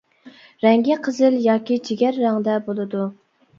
رەڭگى 0.65 0.97
قىزىل 1.09 1.37
ياكى 1.49 1.79
جىگەر 1.91 2.19
رەڭدە 2.25 2.59
بولىدۇ. 2.71 3.07